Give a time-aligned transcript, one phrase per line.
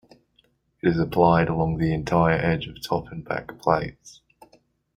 [0.81, 4.21] It is applied along the entire edge of top and back plates.